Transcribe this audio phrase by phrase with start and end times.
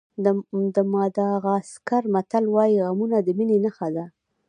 [0.75, 4.05] د ماداغاسکر متل وایي غمونه د مینې نښه ده.